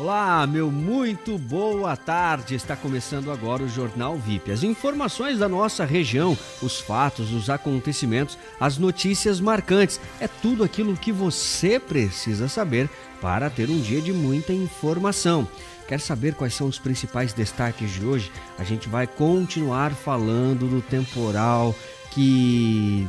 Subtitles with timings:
[0.00, 2.54] Olá, meu muito boa tarde.
[2.54, 4.52] Está começando agora o Jornal VIP.
[4.52, 10.00] As informações da nossa região, os fatos, os acontecimentos, as notícias marcantes.
[10.20, 12.88] É tudo aquilo que você precisa saber
[13.20, 15.48] para ter um dia de muita informação.
[15.88, 18.30] Quer saber quais são os principais destaques de hoje?
[18.56, 21.74] A gente vai continuar falando do temporal
[22.12, 23.04] que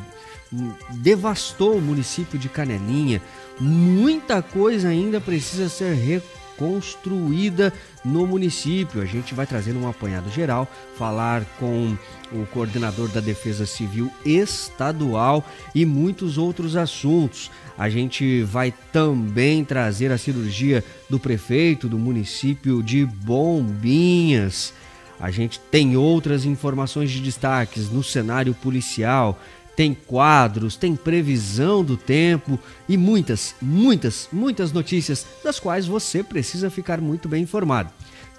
[0.95, 3.21] devastou o município de Canelinha.
[3.59, 7.73] Muita coisa ainda precisa ser recuperada construída
[8.03, 9.01] no município.
[9.01, 10.67] A gente vai trazer um apanhado geral,
[10.97, 11.97] falar com
[12.33, 17.49] o coordenador da Defesa Civil Estadual e muitos outros assuntos.
[17.77, 24.73] A gente vai também trazer a cirurgia do prefeito do município de Bombinhas.
[25.17, 29.39] A gente tem outras informações de destaques no cenário policial
[29.79, 36.69] tem quadros, tem previsão do tempo e muitas, muitas, muitas notícias das quais você precisa
[36.69, 37.89] ficar muito bem informado.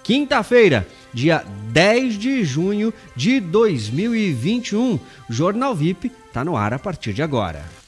[0.03, 4.99] Quinta-feira, dia 10 de junho de 2021.
[5.27, 7.80] O Jornal VIP está no ar a partir de agora.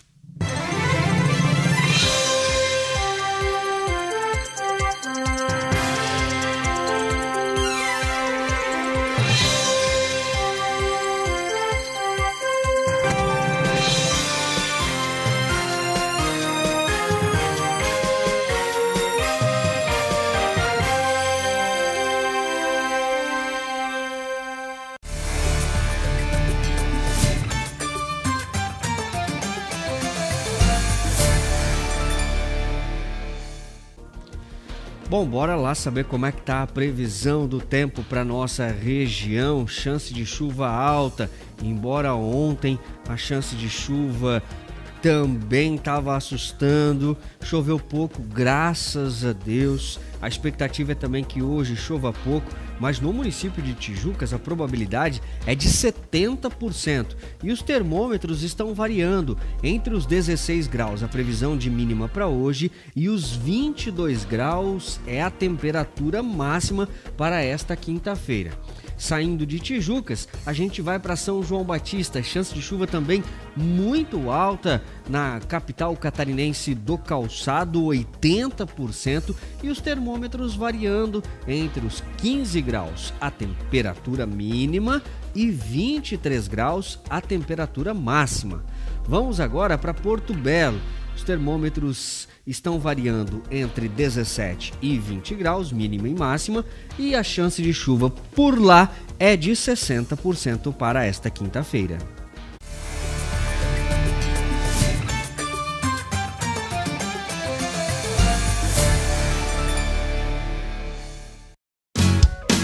[35.24, 39.66] Bom, bora lá saber como é que tá a previsão do tempo para nossa região.
[39.66, 41.32] Chance de chuva alta,
[41.64, 44.44] embora ontem a chance de chuva
[45.04, 47.18] também estava assustando.
[47.44, 50.00] Choveu pouco, graças a Deus.
[50.22, 55.22] A expectativa é também que hoje chova pouco, mas no município de Tijucas a probabilidade
[55.46, 61.70] é de 70% e os termômetros estão variando entre os 16 graus, a previsão de
[61.70, 66.88] mínima para hoje, e os 22 graus é a temperatura máxima
[67.18, 68.52] para esta quinta-feira.
[68.98, 73.24] Saindo de Tijucas, a gente vai para São João Batista, chance de chuva também
[73.56, 82.62] muito alta na capital catarinense do calçado, 80%, e os termômetros variando entre os 15
[82.62, 85.02] graus a temperatura mínima
[85.36, 88.64] e 23 graus a temperatura máxima.
[89.08, 90.80] Vamos agora para Porto Belo.
[91.16, 96.66] Os termômetros estão variando entre 17 e 20 graus, mínima e máxima,
[96.98, 101.98] e a chance de chuva por lá é de 60% para esta quinta-feira.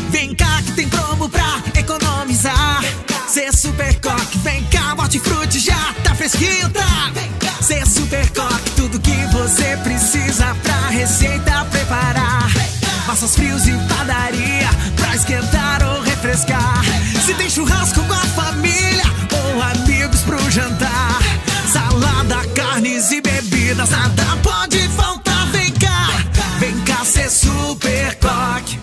[0.10, 2.82] Vem cá que tem promo pra economizar.
[3.28, 7.14] Cê super coque, vem cá, hortifruti já tá fresquinho, tá?
[7.62, 8.28] Cê super
[11.00, 12.52] receita preparar.
[13.08, 14.68] Massas frios e padaria
[14.98, 16.84] pra esquentar ou refrescar.
[17.26, 21.20] Se tem churrasco com a família ou amigos pro jantar.
[21.72, 25.48] Salada, carnes e bebidas, nada pode faltar.
[25.52, 26.10] Vem cá,
[26.60, 28.78] vem cá, cê super coque.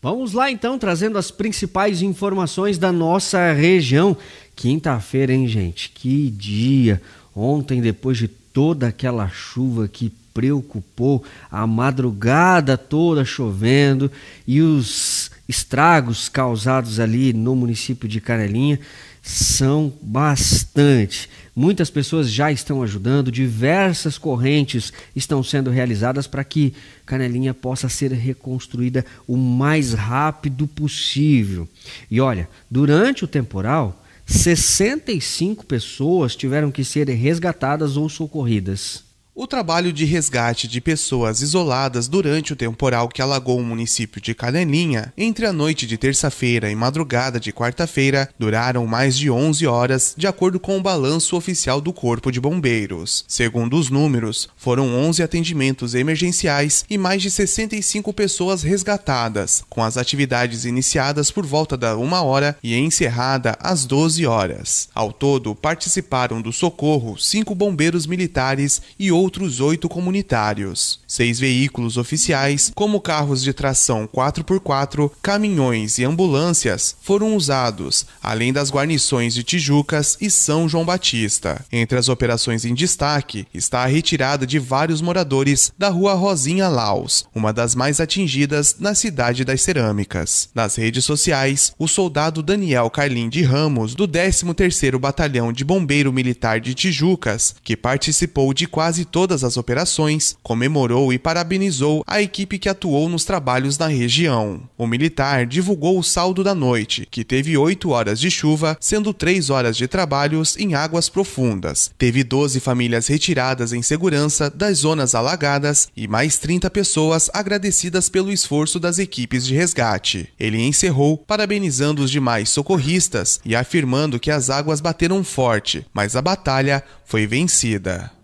[0.00, 4.16] Vamos lá então, trazendo as principais informações da nossa região.
[4.56, 5.90] Quinta-feira, hein, gente?
[5.90, 7.00] Que dia!
[7.34, 14.10] Ontem, depois de toda aquela chuva que preocupou, a madrugada toda chovendo
[14.46, 18.80] e os estragos causados ali no município de Canelinha
[19.22, 21.28] são bastante.
[21.54, 26.72] Muitas pessoas já estão ajudando, diversas correntes estão sendo realizadas para que
[27.04, 31.68] Canelinha possa ser reconstruída o mais rápido possível.
[32.10, 39.05] E olha, durante o temporal, 65 pessoas tiveram que ser resgatadas ou socorridas.
[39.38, 44.34] O trabalho de resgate de pessoas isoladas durante o temporal que alagou o município de
[44.34, 50.14] Canelinha entre a noite de terça-feira e madrugada de quarta-feira duraram mais de 11 horas,
[50.16, 53.26] de acordo com o balanço oficial do Corpo de Bombeiros.
[53.28, 59.98] Segundo os números, foram 11 atendimentos emergenciais e mais de 65 pessoas resgatadas, com as
[59.98, 64.88] atividades iniciadas por volta da 1 hora e encerrada às 12 horas.
[64.94, 71.00] Ao todo, participaram do socorro cinco bombeiros militares e outros outros oito comunitários.
[71.16, 78.70] Seis veículos oficiais, como carros de tração 4x4, caminhões e ambulâncias, foram usados, além das
[78.70, 81.64] guarnições de Tijucas e São João Batista.
[81.72, 87.24] Entre as operações em destaque está a retirada de vários moradores da rua Rosinha Laus,
[87.34, 90.50] uma das mais atingidas na cidade das cerâmicas.
[90.54, 96.60] Nas redes sociais, o soldado Daniel Carlin de Ramos, do 13º Batalhão de Bombeiro Militar
[96.60, 102.68] de Tijucas, que participou de quase todas as operações, comemorou e parabenizou a equipe que
[102.68, 104.60] atuou nos trabalhos na região.
[104.76, 109.50] O militar divulgou o saldo da noite, que teve 8 horas de chuva, sendo 3
[109.50, 111.90] horas de trabalhos em águas profundas.
[111.98, 118.32] Teve 12 famílias retiradas em segurança das zonas alagadas e mais 30 pessoas agradecidas pelo
[118.32, 120.28] esforço das equipes de resgate.
[120.38, 126.22] Ele encerrou parabenizando os demais socorristas e afirmando que as águas bateram forte, mas a
[126.22, 128.15] batalha foi vencida.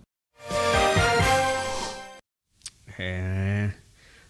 [2.99, 3.71] É,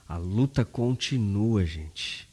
[0.08, 2.28] a luta continua, gente.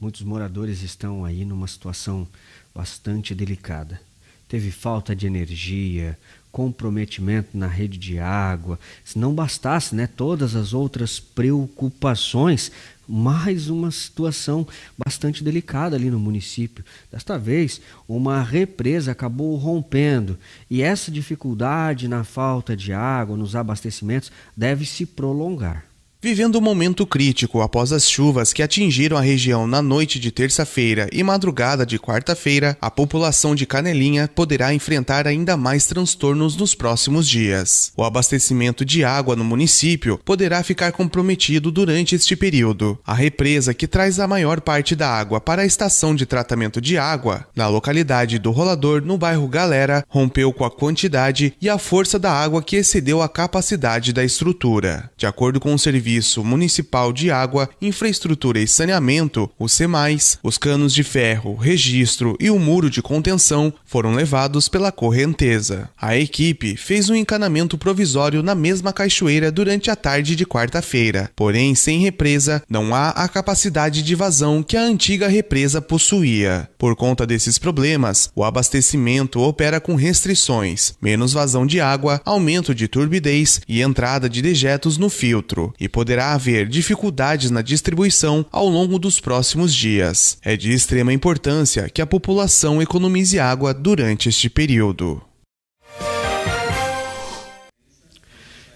[0.00, 2.26] Muitos moradores estão aí numa situação
[2.74, 4.00] bastante delicada.
[4.48, 6.18] Teve falta de energia,
[6.52, 8.78] comprometimento na rede de água.
[9.04, 12.70] Se não bastasse, né, todas as outras preocupações,
[13.08, 14.66] mais uma situação
[14.96, 16.84] bastante delicada ali no município.
[17.10, 20.38] Desta vez, uma represa acabou rompendo
[20.70, 25.93] e essa dificuldade na falta de água, nos abastecimentos, deve se prolongar.
[26.24, 31.06] Vivendo um momento crítico após as chuvas que atingiram a região na noite de terça-feira
[31.12, 37.28] e madrugada de quarta-feira, a população de Canelinha poderá enfrentar ainda mais transtornos nos próximos
[37.28, 37.92] dias.
[37.94, 42.98] O abastecimento de água no município poderá ficar comprometido durante este período.
[43.06, 46.96] A represa que traz a maior parte da água para a estação de tratamento de
[46.96, 52.18] água, na localidade do Rolador, no bairro Galera, rompeu com a quantidade e a força
[52.18, 55.10] da água que excedeu a capacidade da estrutura.
[55.18, 60.56] De acordo com o serviço Serviço Municipal de Água, Infraestrutura e Saneamento, o SEMAIS, os
[60.56, 65.88] canos de ferro, registro e o muro de contenção foram levados pela correnteza.
[66.00, 71.74] A equipe fez um encanamento provisório na mesma cachoeira durante a tarde de quarta-feira, porém
[71.74, 76.68] sem represa não há a capacidade de vazão que a antiga represa possuía.
[76.78, 82.86] Por conta desses problemas, o abastecimento opera com restrições, menos vazão de água, aumento de
[82.86, 88.98] turbidez e entrada de dejetos no filtro, e poderá haver dificuldades na distribuição ao longo
[88.98, 90.36] dos próximos dias.
[90.42, 95.22] É de extrema importância que a população economize água durante este período.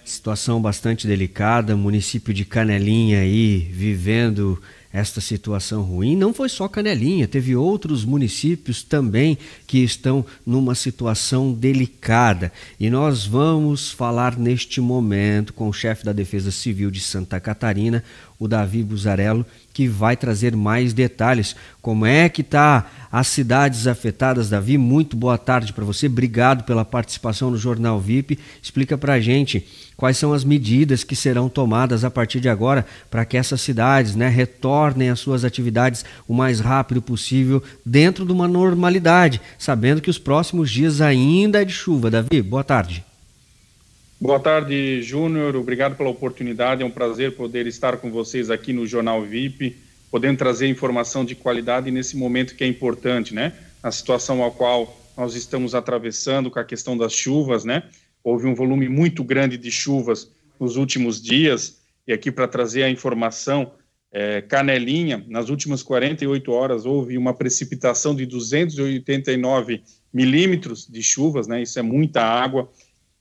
[0.03, 4.59] Situação bastante delicada, município de Canelinha aí vivendo
[4.99, 6.17] esta situação ruim.
[6.17, 12.53] Não foi só Canelinha, teve outros municípios também que estão numa situação delicada.
[12.79, 18.03] E nós vamos falar neste momento com o chefe da Defesa Civil de Santa Catarina,
[18.39, 19.47] o Davi Buzarello,
[19.79, 21.55] que vai trazer mais detalhes.
[21.81, 24.77] Como é que tá as cidades afetadas, Davi?
[24.77, 26.09] Muito boa tarde para você.
[26.09, 28.41] Obrigado pela participação no Jornal VIP.
[28.61, 29.65] Explica para a gente
[29.97, 34.17] quais são as medidas que serão tomadas a partir de agora para que essas cidades
[34.17, 40.11] né, retornem às suas atividades o mais rápido possível dentro de uma normalidade, sabendo que
[40.11, 42.11] os próximos dias ainda é de chuva.
[42.11, 43.08] Davi, boa tarde.
[44.21, 45.55] Boa tarde, Júnior.
[45.57, 46.83] Obrigado pela oportunidade.
[46.83, 49.77] É um prazer poder estar com vocês aqui no Jornal VIP,
[50.11, 53.53] podendo trazer informação de qualidade nesse momento que é importante, né?
[53.83, 57.85] Na situação a qual nós estamos atravessando com a questão das chuvas, né?
[58.23, 62.91] houve um volume muito grande de chuvas nos últimos dias, e aqui para trazer a
[62.91, 63.73] informação,
[64.11, 71.63] é, Canelinha, nas últimas 48 horas houve uma precipitação de 289 milímetros de chuvas, né,
[71.63, 72.71] isso é muita água,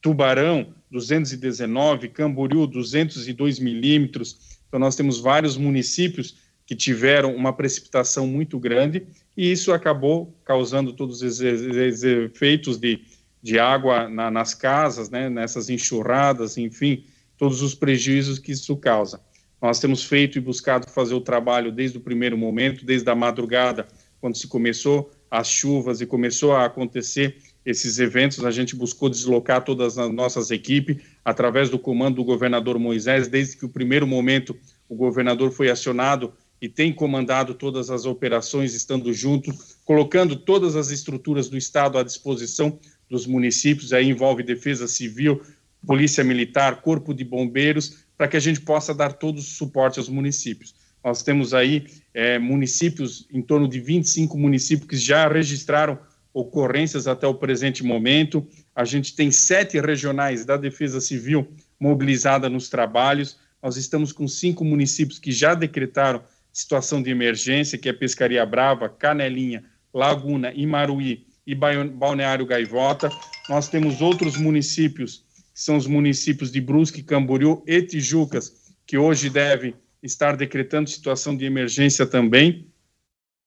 [0.01, 8.60] Tubarão, 219, Camboriú, 202 milímetros, então nós temos vários municípios que tiveram uma precipitação muito
[8.60, 13.01] grande, e isso acabou causando todos esses efeitos de
[13.41, 17.06] de água na, nas casas, né, nessas enxurradas, enfim,
[17.38, 19.22] todos os prejuízos que isso causa.
[19.62, 23.88] Nós temos feito e buscado fazer o trabalho desde o primeiro momento, desde a madrugada,
[24.20, 29.62] quando se começou as chuvas e começou a acontecer esses eventos, a gente buscou deslocar
[29.62, 34.55] todas as nossas equipes através do comando do governador Moisés, desde que o primeiro momento
[34.88, 36.31] o governador foi acionado
[36.62, 42.03] e tem comandado todas as operações, estando junto, colocando todas as estruturas do Estado à
[42.03, 45.41] disposição dos municípios, aí envolve Defesa Civil,
[45.86, 50.07] Polícia Militar, Corpo de Bombeiros, para que a gente possa dar todo o suporte aos
[50.07, 50.74] municípios.
[51.03, 56.00] Nós temos aí é, municípios, em torno de 25 municípios que já registraram
[56.39, 58.48] ocorrências até o presente momento.
[58.75, 61.48] A gente tem sete regionais da Defesa Civil
[61.79, 63.39] mobilizada nos trabalhos.
[63.62, 66.22] Nós estamos com cinco municípios que já decretaram
[66.53, 73.10] situação de emergência, que é Pescaria Brava, Canelinha, Laguna, Imaruí e Balneário Gaivota.
[73.50, 79.27] Nós temos outros municípios, que são os municípios de Brusque, Camboriú e Tijucas, que hoje
[79.27, 82.67] devem estar decretando situação de emergência também.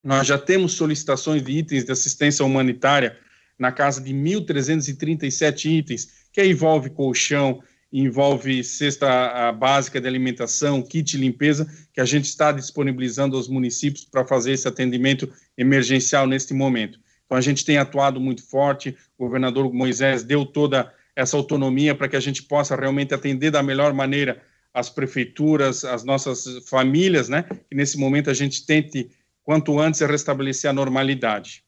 [0.02, 3.18] Nós já temos solicitações de itens de assistência humanitária
[3.58, 11.68] na casa de 1.337 itens, que envolve colchão, envolve cesta básica de alimentação, kit limpeza,
[11.92, 16.98] que a gente está disponibilizando aos municípios para fazer esse atendimento emergencial neste momento.
[17.26, 22.08] Então, a gente tem atuado muito forte, o governador Moisés deu toda essa autonomia para
[22.08, 24.40] que a gente possa realmente atender da melhor maneira
[24.72, 27.44] as prefeituras, as nossas famílias, né?
[27.68, 29.10] Que nesse momento a gente tente,
[29.42, 31.64] quanto antes, restabelecer a normalidade.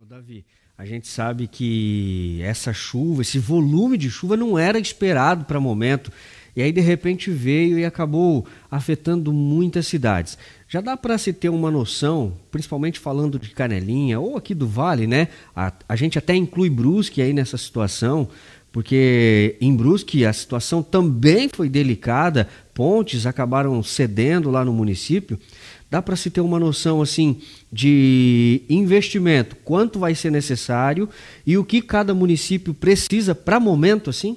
[0.00, 0.44] Davi,
[0.78, 6.12] a gente sabe que essa chuva, esse volume de chuva não era esperado para momento.
[6.54, 10.38] E aí, de repente, veio e acabou afetando muitas cidades.
[10.68, 15.06] Já dá para se ter uma noção, principalmente falando de Canelinha ou aqui do Vale,
[15.06, 15.28] né?
[15.54, 18.28] A, a gente até inclui Brusque aí nessa situação,
[18.72, 25.38] porque em Brusque a situação também foi delicada, pontes acabaram cedendo lá no município.
[25.90, 27.40] Dá para se ter uma noção assim
[27.72, 31.08] de investimento, quanto vai ser necessário
[31.46, 34.36] e o que cada município precisa para momento assim?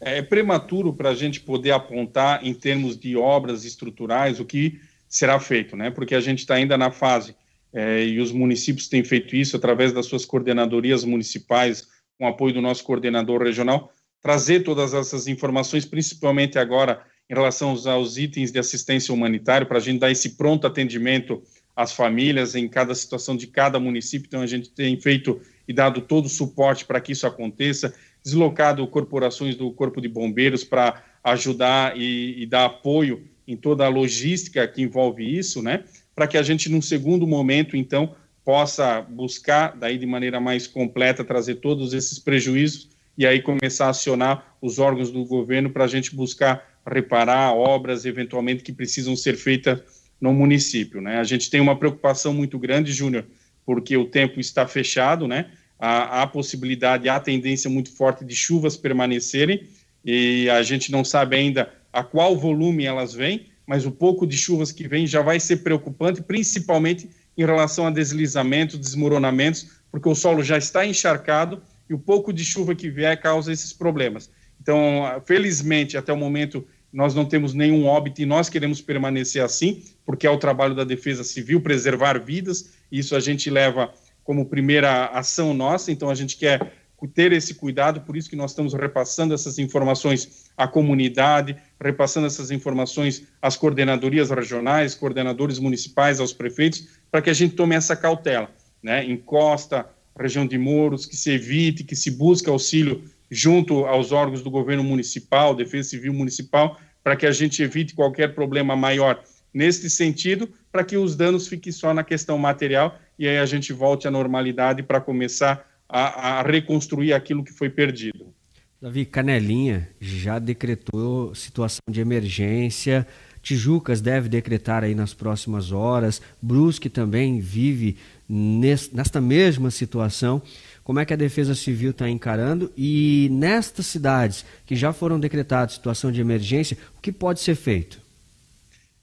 [0.00, 5.38] É prematuro para a gente poder apontar em termos de obras estruturais o que será
[5.38, 5.90] feito, né?
[5.90, 7.34] Porque a gente está ainda na fase
[7.72, 11.88] é, e os municípios têm feito isso através das suas coordenadorias municipais
[12.18, 18.18] com apoio do nosso coordenador regional, trazer todas essas informações, principalmente agora em relação aos,
[18.18, 21.42] itens de assistência humanitária, para a gente dar esse pronto atendimento
[21.74, 24.26] às famílias em cada situação de cada município.
[24.26, 28.86] Então, a gente tem feito e dado todo o suporte para que isso aconteça, deslocado
[28.86, 34.68] corporações do Corpo de Bombeiros para ajudar e, e dar apoio em toda a logística
[34.68, 35.84] que envolve isso, né?
[36.14, 41.24] Para que a gente, num segundo momento, então, possa buscar, daí de maneira mais completa,
[41.24, 45.88] trazer todos esses prejuízos e aí começar a acionar os órgãos do governo para a
[45.88, 49.80] gente buscar reparar obras eventualmente que precisam ser feitas
[50.20, 51.18] no município, né?
[51.18, 53.24] A gente tem uma preocupação muito grande, Júnior,
[53.64, 55.50] porque o tempo está fechado, né?
[55.78, 59.66] Há, há possibilidade, há tendência muito forte de chuvas permanecerem
[60.04, 64.36] e a gente não sabe ainda a qual volume elas vêm, mas o pouco de
[64.36, 70.14] chuvas que vem já vai ser preocupante, principalmente em relação a deslizamentos, desmoronamentos, porque o
[70.14, 74.30] solo já está encharcado e o pouco de chuva que vier causa esses problemas.
[74.62, 79.82] Então, felizmente, até o momento, nós não temos nenhum óbito e nós queremos permanecer assim,
[80.06, 83.92] porque é o trabalho da Defesa Civil preservar vidas, e isso a gente leva
[84.22, 86.74] como primeira ação nossa, então a gente quer
[87.12, 92.52] ter esse cuidado, por isso que nós estamos repassando essas informações à comunidade, repassando essas
[92.52, 98.48] informações às coordenadorias regionais, coordenadores municipais, aos prefeitos, para que a gente tome essa cautela,
[98.80, 99.04] né?
[99.04, 99.84] Encosta,
[100.16, 103.02] região de Moros, que se evite, que se busque auxílio
[103.34, 108.34] junto aos órgãos do governo municipal, Defesa Civil Municipal, para que a gente evite qualquer
[108.34, 109.24] problema maior
[109.54, 113.72] nesse sentido, para que os danos fiquem só na questão material e aí a gente
[113.72, 118.34] volte à normalidade para começar a, a, reconstruir aquilo que foi perdido.
[118.80, 123.06] Davi, Canelinha já decretou situação de emergência,
[123.42, 127.96] Tijucas deve decretar aí nas próximas horas, Brusque também vive
[128.28, 130.40] nesta mesma situação.
[130.84, 132.72] Como é que a Defesa Civil está encarando?
[132.76, 138.00] E nestas cidades que já foram decretadas situação de emergência, o que pode ser feito?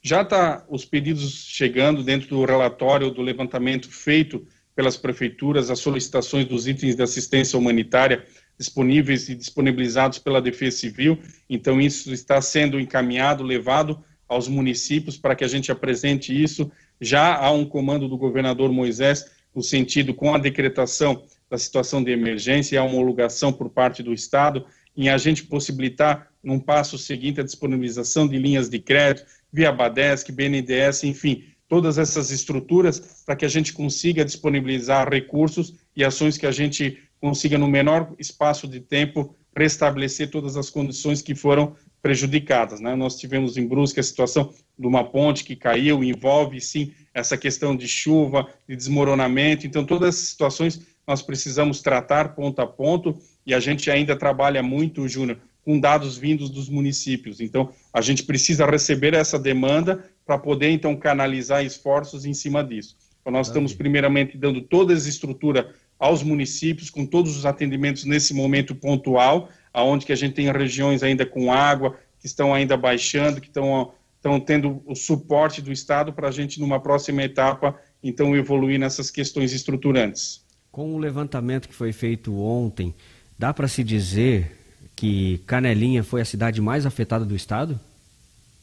[0.02, 4.46] Já está os pedidos chegando dentro do relatório do levantamento feito
[4.76, 8.26] pelas prefeituras, as solicitações dos itens de assistência humanitária
[8.58, 11.18] disponíveis e disponibilizados pela Defesa Civil.
[11.50, 16.70] Então, isso está sendo encaminhado, levado aos municípios para que a gente apresente isso.
[17.00, 22.12] Já há um comando do governador Moisés no sentido com a decretação da situação de
[22.12, 24.66] emergência e a homologação por parte do Estado
[24.96, 30.32] em a gente possibilitar, num passo seguinte, a disponibilização de linhas de crédito via Badesc,
[30.32, 36.46] BNDES, enfim, todas essas estruturas para que a gente consiga disponibilizar recursos e ações que
[36.46, 42.80] a gente consiga, no menor espaço de tempo, restabelecer todas as condições que foram prejudicadas.
[42.80, 42.96] Né?
[42.96, 47.76] Nós tivemos em Brusque a situação de uma ponte que caiu, envolve sim essa questão
[47.76, 53.52] de chuva, de desmoronamento, então todas essas situações nós precisamos tratar ponto a ponto e
[53.52, 57.42] a gente ainda trabalha muito, Júnior, com dados vindos dos municípios.
[57.42, 62.96] Então, a gente precisa receber essa demanda para poder, então, canalizar esforços em cima disso.
[63.20, 68.32] Então, nós estamos, primeiramente, dando toda essa estrutura aos municípios, com todos os atendimentos nesse
[68.32, 73.42] momento pontual, aonde que a gente tem regiões ainda com água, que estão ainda baixando,
[73.42, 78.36] que estão, estão tendo o suporte do Estado para a gente, numa próxima etapa, então
[78.36, 80.48] evoluir nessas questões estruturantes.
[80.72, 82.94] Com o levantamento que foi feito ontem,
[83.38, 84.56] dá para se dizer
[84.96, 87.80] que Canelinha foi a cidade mais afetada do estado?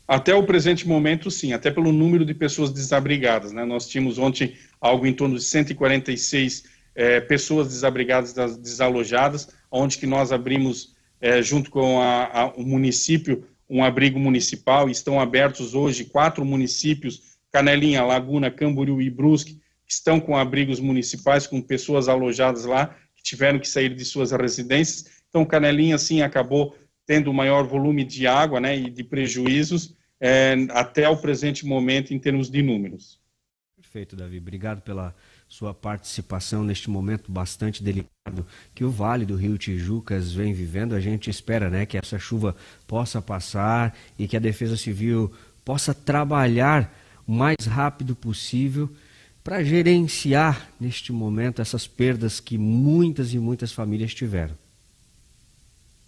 [0.07, 3.53] Até o presente momento, sim, até pelo número de pessoas desabrigadas.
[3.53, 3.65] Né?
[3.65, 10.31] Nós tínhamos ontem algo em torno de 146 é, pessoas desabrigadas, desalojadas, onde que nós
[10.31, 14.89] abrimos, é, junto com a, a, o município, um abrigo municipal.
[14.89, 21.47] Estão abertos hoje quatro municípios, Canelinha, Laguna, Camboriú e Brusque, que estão com abrigos municipais,
[21.47, 25.07] com pessoas alojadas lá, que tiveram que sair de suas residências.
[25.29, 26.77] Então, Canelinha, sim, acabou
[27.07, 32.19] tendo maior volume de água né, e de prejuízos é, até o presente momento em
[32.19, 33.21] termos de números.
[33.77, 34.39] Perfeito, Davi.
[34.39, 35.15] Obrigado pela
[35.49, 40.95] sua participação neste momento bastante delicado que o Vale do Rio Tijucas vem vivendo.
[40.95, 45.33] A gente espera né, que essa chuva possa passar e que a Defesa Civil
[45.65, 46.93] possa trabalhar
[47.27, 48.91] o mais rápido possível
[49.47, 54.59] para gerenciar neste momento essas perdas que muitas e muitas famílias tiveram.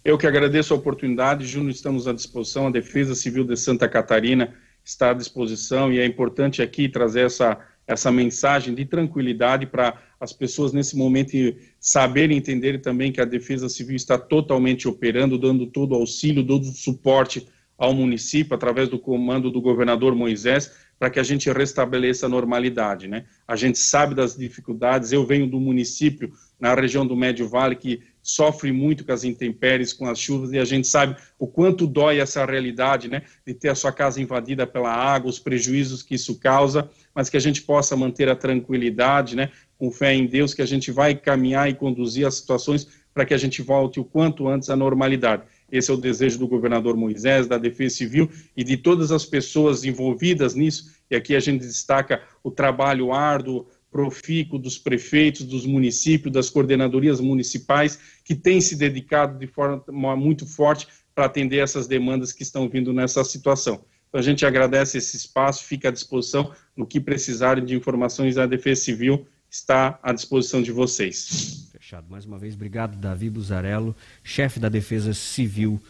[0.03, 4.53] Eu que agradeço a oportunidade, Júnior, estamos à disposição, a Defesa Civil de Santa Catarina
[4.83, 10.33] está à disposição e é importante aqui trazer essa, essa mensagem de tranquilidade para as
[10.33, 11.31] pessoas nesse momento
[11.79, 16.63] saberem entender também que a Defesa Civil está totalmente operando, dando todo o auxílio, todo
[16.63, 22.25] o suporte ao município através do comando do governador Moisés para que a gente restabeleça
[22.25, 23.23] a normalidade, né?
[23.47, 25.13] A gente sabe das dificuldades.
[25.13, 29.93] Eu venho do município na região do Médio Vale que sofre muito com as intempéries,
[29.93, 33.69] com as chuvas, e a gente sabe o quanto dói essa realidade, né, de ter
[33.69, 37.61] a sua casa invadida pela água, os prejuízos que isso causa, mas que a gente
[37.61, 41.73] possa manter a tranquilidade, né, com fé em Deus, que a gente vai caminhar e
[41.73, 45.43] conduzir as situações para que a gente volte o quanto antes à normalidade.
[45.71, 49.83] Esse é o desejo do governador Moisés, da Defesa Civil e de todas as pessoas
[49.83, 56.31] envolvidas nisso, e aqui a gente destaca o trabalho árduo, profícuo dos prefeitos, dos municípios,
[56.31, 59.83] das coordenadorias municipais, que têm se dedicado de forma
[60.15, 63.83] muito forte para atender essas demandas que estão vindo nessa situação.
[64.07, 68.45] Então, a gente agradece esse espaço, fica à disposição no que precisarem de informações, a
[68.45, 71.68] Defesa Civil está à disposição de vocês.
[71.89, 72.05] Fechado.
[72.07, 75.81] Mais uma vez, obrigado, Davi Buzarello, chefe da Defesa Civil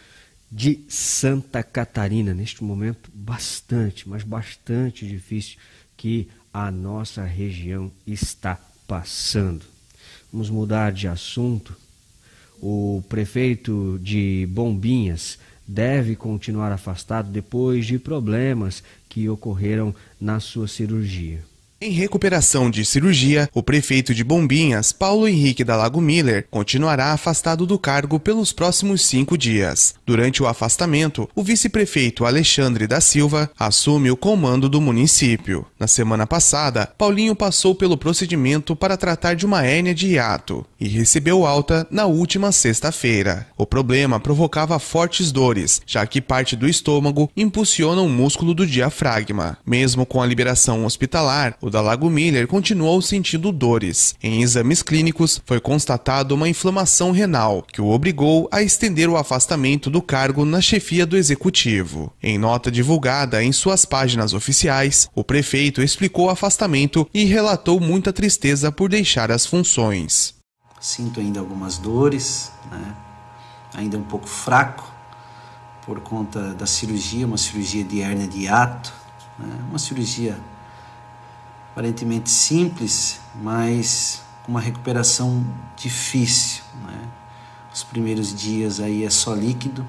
[0.49, 5.57] de Santa Catarina, neste momento bastante, mas bastante difícil
[5.97, 8.57] que a nossa região está
[8.87, 9.65] passando.
[10.31, 11.75] Vamos mudar de assunto.
[12.61, 21.43] O prefeito de Bombinhas deve continuar afastado depois de problemas que ocorreram na sua cirurgia.
[21.81, 27.65] Em recuperação de cirurgia, o prefeito de Bombinhas, Paulo Henrique da Lago Miller, continuará afastado
[27.65, 29.95] do cargo pelos próximos cinco dias.
[30.05, 35.65] Durante o afastamento, o vice-prefeito Alexandre da Silva assume o comando do município.
[35.79, 40.85] Na semana passada, Paulinho passou pelo procedimento para tratar de uma hérnia de hiato e
[40.89, 43.47] recebeu alta na última sexta-feira.
[43.57, 49.57] O problema provocava fortes dores, já que parte do estômago impulsiona o músculo do diafragma.
[49.65, 54.15] Mesmo com a liberação hospitalar, o da Lago Miller continuou sentindo dores.
[54.21, 59.89] Em exames clínicos, foi constatado uma inflamação renal, que o obrigou a estender o afastamento
[59.89, 62.11] do cargo na chefia do executivo.
[62.21, 68.13] Em nota divulgada em suas páginas oficiais, o prefeito explicou o afastamento e relatou muita
[68.13, 70.35] tristeza por deixar as funções.
[70.79, 72.95] Sinto ainda algumas dores, né?
[73.73, 74.89] ainda um pouco fraco
[75.85, 78.93] por conta da cirurgia, uma cirurgia de hérnia de hiato,
[79.37, 79.59] né?
[79.69, 80.37] uma cirurgia
[81.71, 86.63] aparentemente simples, mas uma recuperação difícil.
[86.83, 87.07] Né?
[87.73, 89.85] Os primeiros dias aí é só líquido.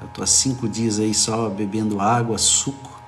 [0.00, 3.02] Eu estou há cinco dias aí só bebendo água, suco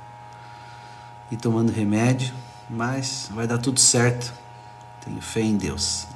[1.30, 2.34] e tomando remédio,
[2.68, 4.32] mas vai dar tudo certo.
[5.04, 6.06] Tenho fé em Deus.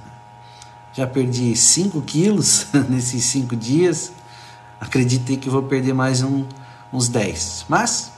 [0.93, 4.13] Já perdi 5 quilos nesses cinco dias.
[4.81, 6.45] Acreditei que vou perder mais um,
[6.93, 7.67] uns 10.
[7.69, 8.13] Mas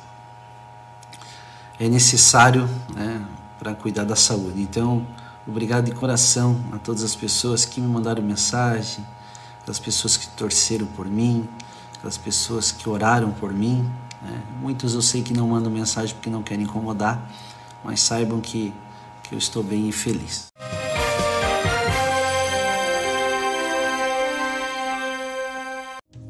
[1.78, 3.24] é necessário né,
[3.58, 4.60] para cuidar da saúde.
[4.60, 5.06] Então,
[5.46, 9.04] obrigado de coração a todas as pessoas que me mandaram mensagem,
[9.68, 11.48] as pessoas que torceram por mim,
[12.04, 13.82] as pessoas que oraram por mim.
[14.22, 14.42] Né?
[14.60, 17.30] Muitos eu sei que não mandam mensagem porque não querem incomodar,
[17.84, 18.72] mas saibam que,
[19.24, 20.46] que eu estou bem e feliz.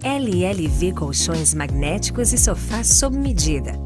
[0.02, 3.85] LLV Colchões Magnéticos e Sofás sob medida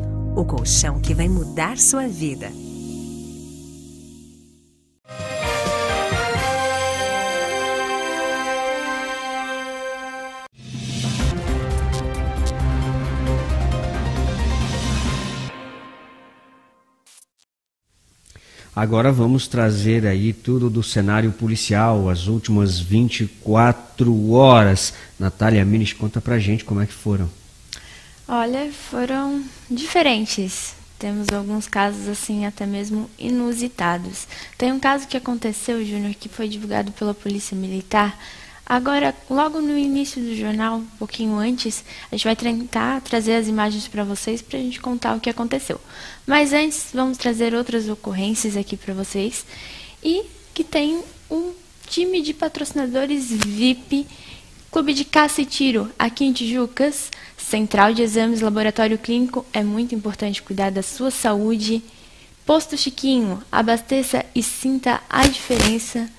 [0.35, 2.51] o colchão que vai mudar sua vida.
[18.73, 24.93] Agora vamos trazer aí tudo do cenário policial, as últimas 24 horas.
[25.19, 27.40] Natália Minis, conta pra gente como é que foram.
[28.33, 30.73] Olha, foram diferentes.
[30.97, 34.25] Temos alguns casos assim até mesmo inusitados.
[34.57, 38.17] Tem um caso que aconteceu, Júnior, que foi divulgado pela Polícia Militar.
[38.65, 43.49] Agora, logo no início do jornal, um pouquinho antes, a gente vai tentar trazer as
[43.49, 45.81] imagens para vocês para a gente contar o que aconteceu.
[46.25, 49.45] Mas antes, vamos trazer outras ocorrências aqui para vocês
[50.01, 51.51] e que tem um
[51.85, 54.07] time de patrocinadores VIP,
[54.71, 59.93] Clube de Caça e Tiro aqui em Tijucas Central de Exames Laboratório Clínico é muito
[59.93, 61.83] importante cuidar da sua saúde.
[62.45, 66.09] Posto Chiquinho, abasteça e sinta a diferença.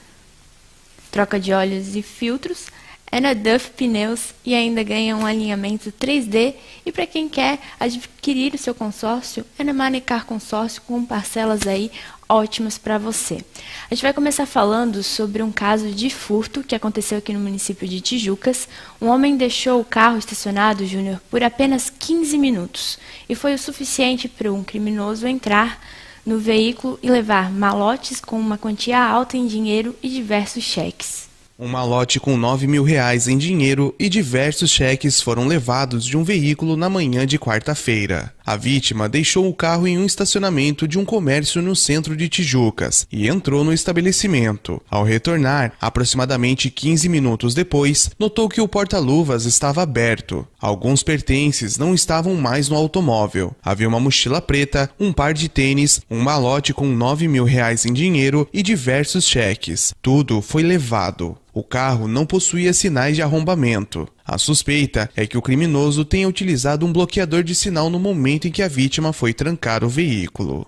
[1.11, 2.67] Troca de óleos e filtros
[3.12, 6.55] é na Duff Pneus e ainda ganha um alinhamento 3D.
[6.87, 11.92] E para quem quer adquirir o seu consórcio, é na Manecar Consórcio com parcelas aí
[12.27, 13.44] ótimas para você.
[13.90, 17.87] A gente vai começar falando sobre um caso de furto que aconteceu aqui no município
[17.87, 18.66] de Tijucas.
[18.98, 22.98] Um homem deixou o carro estacionado, Júnior, por apenas 15 minutos
[23.29, 25.79] e foi o suficiente para um criminoso entrar
[26.25, 31.32] no veículo e levar malotes com uma quantia alta em dinheiro e diversos cheques.
[31.59, 36.25] Um malote com 9 mil reais em dinheiro e diversos cheques foram levados de um
[36.25, 38.33] veículo na manhã de quarta-feira.
[38.45, 43.07] A vítima deixou o carro em um estacionamento de um comércio no centro de Tijucas
[43.12, 44.83] e entrou no estabelecimento.
[44.91, 50.47] Ao retornar, aproximadamente 15 minutos depois, notou que o porta-luvas estava aberto.
[50.61, 53.55] Alguns pertences não estavam mais no automóvel.
[53.62, 57.93] Havia uma mochila preta, um par de tênis, um malote com 9 mil reais em
[57.93, 59.93] dinheiro e diversos cheques.
[60.03, 61.37] Tudo foi levado.
[61.55, 64.09] O carro não possuía sinais de arrombamento.
[64.25, 68.51] A suspeita é que o criminoso tenha utilizado um bloqueador de sinal no momento em
[68.51, 70.67] que a vítima foi trancar o veículo.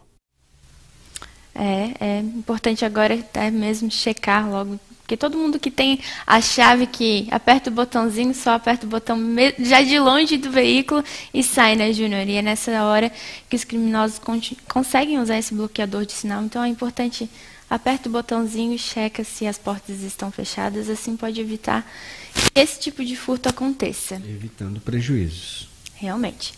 [1.54, 6.86] É, é importante agora até mesmo checar logo, porque todo mundo que tem a chave
[6.86, 9.18] que aperta o botãozinho, só aperta o botão
[9.60, 12.28] já de longe do veículo e sai, né, Júnior?
[12.28, 13.10] E é nessa hora
[13.48, 14.20] que os criminosos
[14.68, 16.42] conseguem usar esse bloqueador de sinal.
[16.42, 17.30] Então é importante
[17.68, 21.88] aperta o botãozinho e checa se as portas estão fechadas, assim pode evitar
[22.34, 24.16] que esse tipo de furto aconteça.
[24.16, 25.68] Evitando prejuízos.
[25.94, 26.54] Realmente.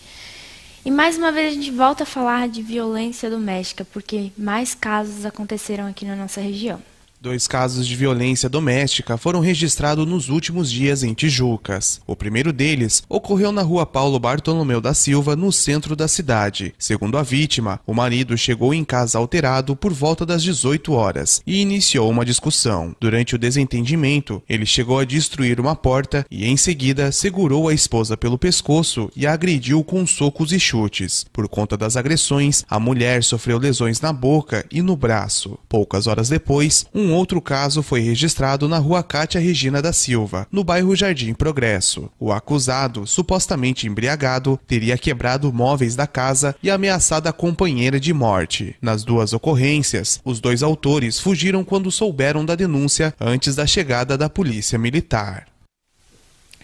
[0.84, 5.24] E mais uma vez a gente volta a falar de violência doméstica, porque mais casos
[5.24, 6.80] aconteceram aqui na nossa região.
[7.20, 12.00] Dois casos de violência doméstica foram registrados nos últimos dias em Tijucas.
[12.06, 16.74] O primeiro deles ocorreu na rua Paulo Bartolomeu da Silva, no centro da cidade.
[16.78, 21.60] Segundo a vítima, o marido chegou em casa alterado por volta das 18 horas e
[21.60, 22.94] iniciou uma discussão.
[23.00, 28.16] Durante o desentendimento, ele chegou a destruir uma porta e, em seguida, segurou a esposa
[28.16, 31.24] pelo pescoço e a agrediu com socos e chutes.
[31.32, 35.58] Por conta das agressões, a mulher sofreu lesões na boca e no braço.
[35.68, 40.64] Poucas horas depois, um outro caso foi registrado na rua Cátia Regina da Silva, no
[40.64, 42.10] bairro Jardim Progresso.
[42.18, 48.76] O acusado, supostamente embriagado, teria quebrado móveis da casa e ameaçado a companheira de morte.
[48.80, 54.28] Nas duas ocorrências, os dois autores fugiram quando souberam da denúncia antes da chegada da
[54.28, 55.46] polícia militar.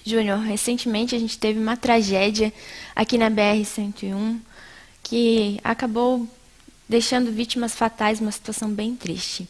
[0.05, 2.52] Júnior, recentemente a gente teve uma tragédia
[2.94, 4.38] aqui na BR-101
[5.02, 6.26] que acabou
[6.88, 9.48] deixando vítimas fatais, uma situação bem triste.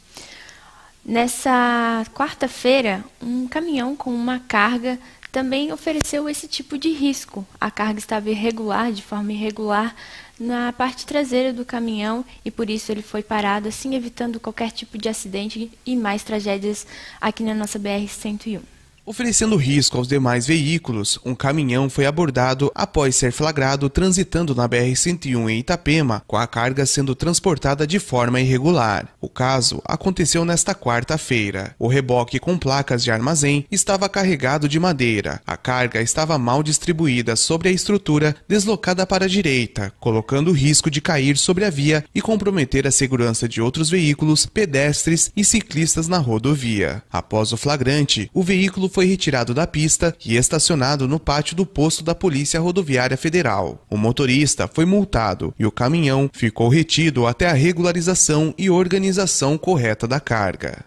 [1.04, 4.98] Nessa quarta-feira, um caminhão com uma carga
[5.32, 7.44] também ofereceu esse tipo de risco.
[7.60, 9.96] A carga estava irregular, de forma irregular,
[10.38, 14.96] na parte traseira do caminhão e por isso ele foi parado, assim evitando qualquer tipo
[14.96, 16.86] de acidente e mais tragédias
[17.20, 18.60] aqui na nossa BR-101.
[19.04, 25.50] Oferecendo risco aos demais veículos, um caminhão foi abordado após ser flagrado transitando na BR-101
[25.50, 29.08] em Itapema, com a carga sendo transportada de forma irregular.
[29.20, 31.74] O caso aconteceu nesta quarta-feira.
[31.80, 35.42] O reboque com placas de armazém estava carregado de madeira.
[35.44, 40.88] A carga estava mal distribuída sobre a estrutura, deslocada para a direita, colocando o risco
[40.88, 46.06] de cair sobre a via e comprometer a segurança de outros veículos, pedestres e ciclistas
[46.06, 47.02] na rodovia.
[47.10, 52.04] Após o flagrante, o veículo foi retirado da pista e estacionado no pátio do posto
[52.04, 53.84] da Polícia Rodoviária Federal.
[53.88, 60.06] O motorista foi multado e o caminhão ficou retido até a regularização e organização correta
[60.06, 60.84] da carga.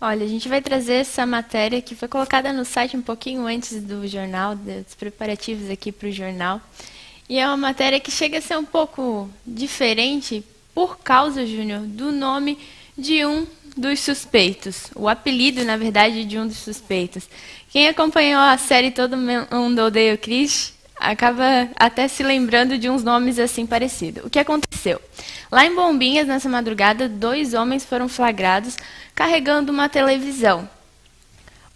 [0.00, 3.82] Olha, a gente vai trazer essa matéria que foi colocada no site um pouquinho antes
[3.82, 6.60] do jornal, dos preparativos aqui para o jornal.
[7.28, 12.12] E é uma matéria que chega a ser um pouco diferente por causa, Júnior, do
[12.12, 12.58] nome
[12.96, 14.90] de um dos suspeitos.
[14.94, 17.28] O apelido, na verdade, de um dos suspeitos.
[17.70, 23.04] Quem acompanhou a série Todo Mundo Odeia o Chris acaba até se lembrando de uns
[23.04, 24.24] nomes assim parecidos.
[24.24, 25.00] O que aconteceu?
[25.50, 28.76] Lá em Bombinhas, nessa madrugada, dois homens foram flagrados
[29.14, 30.68] carregando uma televisão.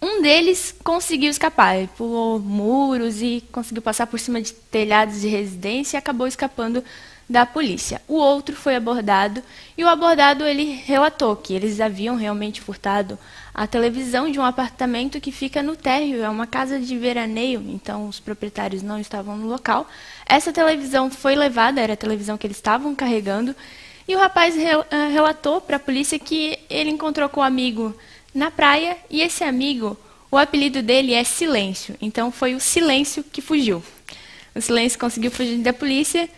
[0.01, 5.95] Um deles conseguiu escapar, pulou muros e conseguiu passar por cima de telhados de residência
[5.95, 6.83] e acabou escapando
[7.31, 8.01] da polícia.
[8.09, 9.41] O outro foi abordado
[9.77, 13.17] e o abordado ele relatou que eles haviam realmente furtado
[13.53, 18.07] a televisão de um apartamento que fica no térreo, é uma casa de veraneio, então
[18.07, 19.87] os proprietários não estavam no local.
[20.25, 23.55] Essa televisão foi levada, era a televisão que eles estavam carregando,
[24.07, 27.95] e o rapaz eh, relatou para a polícia que ele encontrou com um amigo
[28.33, 29.97] na praia e esse amigo,
[30.29, 33.83] o apelido dele é Silêncio, então foi o Silêncio que fugiu.
[34.53, 36.29] O Silêncio conseguiu fugir da polícia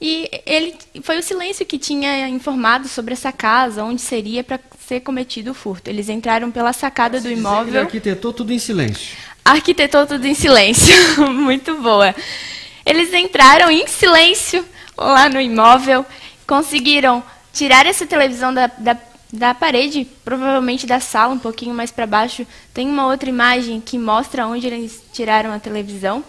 [0.00, 5.00] e ele foi o silêncio que tinha informado sobre essa casa, onde seria para ser
[5.00, 5.90] cometido o furto.
[5.90, 7.74] Eles entraram pela sacada do imóvel.
[7.74, 9.16] Ele arquitetou tudo em silêncio.
[9.44, 10.94] Arquitetou tudo em silêncio.
[11.32, 12.14] Muito boa.
[12.86, 14.64] Eles entraram em silêncio
[14.96, 16.06] lá no imóvel,
[16.46, 18.96] conseguiram tirar essa televisão da, da,
[19.32, 22.46] da parede, provavelmente da sala, um pouquinho mais para baixo.
[22.72, 26.22] Tem uma outra imagem que mostra onde eles tiraram a televisão.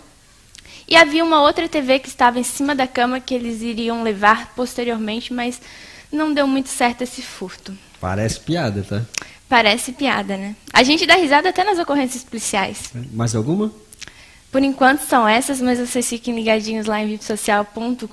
[0.90, 4.54] E havia uma outra TV que estava em cima da cama que eles iriam levar
[4.56, 5.62] posteriormente, mas
[6.12, 7.78] não deu muito certo esse furto.
[8.02, 9.06] Parece piada, tá?
[9.48, 10.56] Parece piada, né?
[10.74, 12.90] A gente dá risada até nas ocorrências policiais.
[13.14, 13.72] Mais alguma?
[14.52, 18.08] Por enquanto são essas, mas vocês fiquem ligadinhos lá em vipsocial.com.br,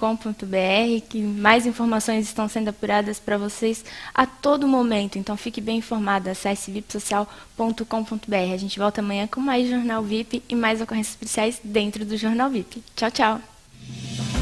[1.09, 3.83] que mais informações estão sendo apuradas para vocês
[4.15, 5.19] a todo momento.
[5.19, 8.53] Então fique bem informado, acesse vipsocial.com.br.
[8.53, 12.51] A gente volta amanhã com mais Jornal VIP e mais ocorrências especiais dentro do Jornal
[12.51, 12.83] VIP.
[12.95, 14.36] Tchau, tchau!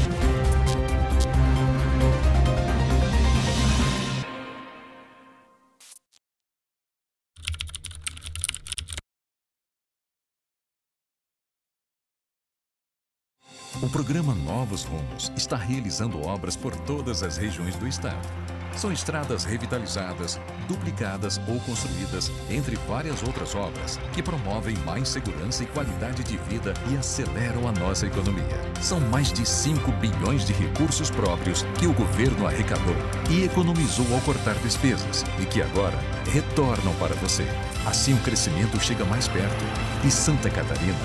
[13.81, 18.25] O programa Novos Rumos está realizando obras por todas as regiões do estado.
[18.73, 25.67] São estradas revitalizadas, duplicadas ou construídas, entre várias outras obras, que promovem mais segurança e
[25.67, 28.59] qualidade de vida e aceleram a nossa economia.
[28.81, 32.95] São mais de 5 bilhões de recursos próprios que o governo arrecadou
[33.29, 35.97] e economizou ao cortar despesas e que agora
[36.31, 37.45] retornam para você.
[37.85, 39.65] Assim o crescimento chega mais perto
[40.05, 40.99] e Santa Catarina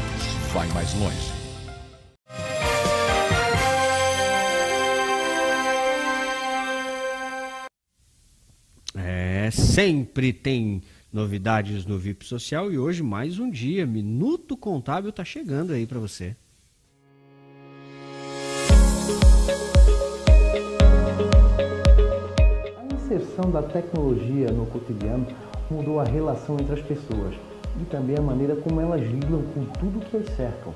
[0.53, 1.40] vai mais longe.
[9.71, 15.73] Sempre tem novidades no VIP Social e hoje mais um dia, Minuto Contábil está chegando
[15.73, 16.35] aí para você.
[22.77, 25.29] A inserção da tecnologia no cotidiano
[25.71, 27.37] mudou a relação entre as pessoas
[27.81, 30.75] e também a maneira como elas lidam com tudo que as cercam.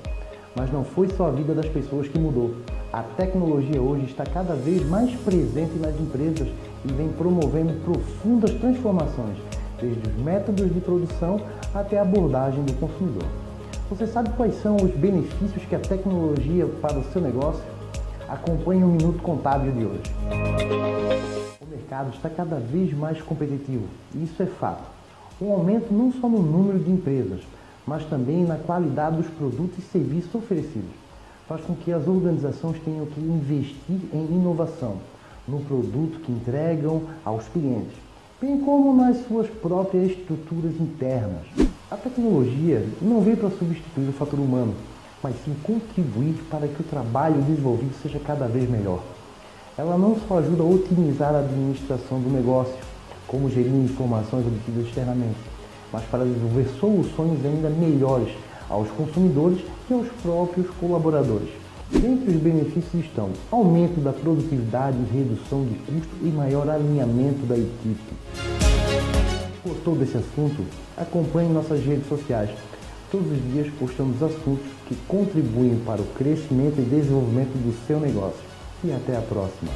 [0.55, 2.55] Mas não foi só a vida das pessoas que mudou.
[2.93, 6.47] A tecnologia hoje está cada vez mais presente nas empresas
[6.87, 9.37] e vem promovendo profundas transformações,
[9.81, 11.41] desde os métodos de produção
[11.73, 13.27] até a abordagem do consumidor.
[13.89, 17.63] Você sabe quais são os benefícios que a tecnologia para o seu negócio?
[18.27, 20.11] Acompanhe o Minuto Contábil de hoje.
[21.61, 24.83] O mercado está cada vez mais competitivo, e isso é fato.
[25.41, 27.41] Um aumento não só no número de empresas,
[27.85, 30.89] mas também na qualidade dos produtos e serviços oferecidos,
[31.47, 34.97] faz com que as organizações tenham que investir em inovação
[35.47, 37.93] no produto que entregam aos clientes,
[38.41, 41.45] bem como nas suas próprias estruturas internas.
[41.89, 44.73] A tecnologia não veio para substituir o fator humano,
[45.21, 49.01] mas sim contribuir para que o trabalho desenvolvido seja cada vez melhor.
[49.77, 52.75] Ela não só ajuda a otimizar a administração do negócio,
[53.27, 55.37] como gerir informações obtidas externamente,
[55.91, 58.33] mas para desenvolver soluções ainda melhores
[58.69, 61.64] aos consumidores e aos próprios colaboradores.
[61.91, 68.13] Dentre os benefícios estão aumento da produtividade, redução de custo e maior alinhamento da equipe.
[69.63, 70.65] Gostou desse assunto?
[70.97, 72.49] Acompanhe nossas redes sociais.
[73.11, 78.43] Todos os dias postamos assuntos que contribuem para o crescimento e desenvolvimento do seu negócio.
[78.83, 79.71] E até a próxima!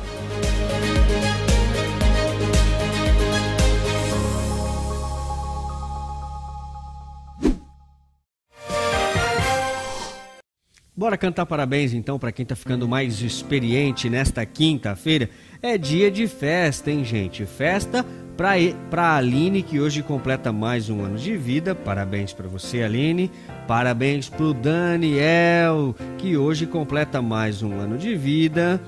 [11.00, 15.30] Bora cantar parabéns então para quem tá ficando mais experiente nesta quinta-feira.
[15.62, 17.46] É dia de festa, hein, gente?
[17.46, 18.56] Festa para
[18.90, 21.74] para Aline que hoje completa mais um ano de vida.
[21.74, 23.32] Parabéns para você, Aline.
[23.66, 28.82] Parabéns pro Daniel que hoje completa mais um ano de vida.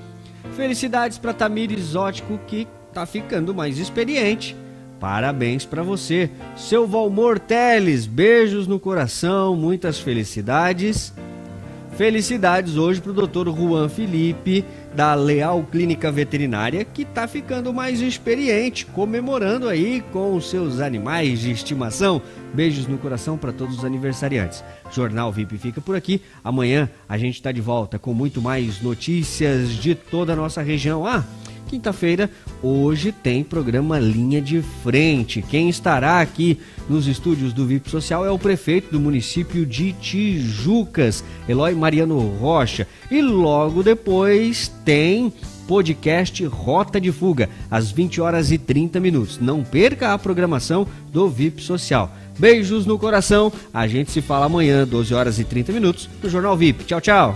[0.54, 4.54] Felicidades para Tamires Ótico que tá ficando mais experiente.
[5.00, 6.28] Parabéns para você.
[6.56, 11.10] Seu Valmor Teles, beijos no coração, muitas felicidades.
[11.96, 13.54] Felicidades hoje para o Dr.
[13.54, 20.48] Juan Felipe, da Leal Clínica Veterinária, que está ficando mais experiente, comemorando aí com os
[20.48, 22.22] seus animais de estimação.
[22.54, 24.64] Beijos no coração para todos os aniversariantes.
[24.90, 26.22] Jornal VIP fica por aqui.
[26.42, 31.06] Amanhã a gente está de volta com muito mais notícias de toda a nossa região.
[31.06, 31.22] Ah,
[31.72, 32.30] quinta-feira,
[32.62, 35.40] hoje tem programa Linha de Frente.
[35.40, 41.24] Quem estará aqui nos estúdios do VIP Social é o prefeito do município de Tijucas,
[41.48, 42.86] Eloy Mariano Rocha.
[43.10, 45.32] E logo depois tem
[45.66, 49.38] podcast Rota de Fuga, às 20 horas e 30 minutos.
[49.40, 52.14] Não perca a programação do VIP Social.
[52.38, 53.50] Beijos no coração.
[53.72, 56.84] A gente se fala amanhã, 12 horas e 30 minutos, no Jornal VIP.
[56.84, 57.34] Tchau, tchau.